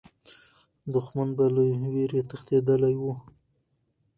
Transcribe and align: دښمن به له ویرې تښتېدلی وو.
دښمن 0.93 1.29
به 1.37 1.45
له 1.55 1.63
ویرې 1.93 2.21
تښتېدلی 2.29 2.95
وو. 3.01 3.13